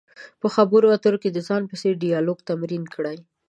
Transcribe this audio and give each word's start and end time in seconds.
په 0.41 0.47
خبرو 0.55 0.93
اترو 0.95 1.17
کې 1.23 1.29
د 1.31 1.39
ځان 1.47 1.61
په 1.67 1.75
څېر 1.81 1.93
ډیالوګ 2.03 2.37
تمرین 2.49 2.83
کړئ. 2.95 3.17